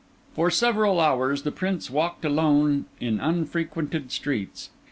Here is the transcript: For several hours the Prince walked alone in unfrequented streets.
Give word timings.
For 0.33 0.49
several 0.49 0.99
hours 0.99 1.43
the 1.43 1.51
Prince 1.51 1.91
walked 1.91 2.25
alone 2.25 2.85
in 2.99 3.19
unfrequented 3.19 4.11
streets. 4.11 4.71